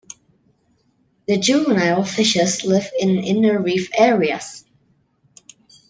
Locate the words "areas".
3.95-4.65